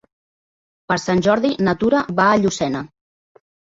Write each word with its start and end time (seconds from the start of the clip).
Per 0.93 0.97
Sant 1.03 1.21
Jordi 1.29 1.51
na 1.67 1.75
Tura 1.83 1.99
va 2.21 2.27
a 2.31 2.41
Llucena. 2.41 2.83